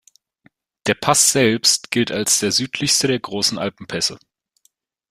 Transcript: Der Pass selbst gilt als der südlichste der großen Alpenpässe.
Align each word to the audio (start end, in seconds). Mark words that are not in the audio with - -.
Der 0.87 0.95
Pass 0.95 1.31
selbst 1.31 1.91
gilt 1.91 2.09
als 2.11 2.39
der 2.39 2.51
südlichste 2.51 3.05
der 3.07 3.19
großen 3.19 3.59
Alpenpässe. 3.59 4.17